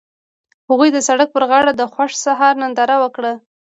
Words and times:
هغوی 0.69 0.89
د 0.93 0.97
سړک 1.07 1.27
پر 1.35 1.43
غاړه 1.49 1.71
د 1.75 1.81
خوښ 1.93 2.11
سهار 2.25 2.53
ننداره 2.61 2.95
وکړه. 3.03 3.33